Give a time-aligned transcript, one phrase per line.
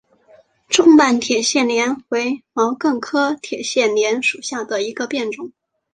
[0.67, 5.51] 重瓣铁线莲为毛茛科铁线莲属下的一个变种。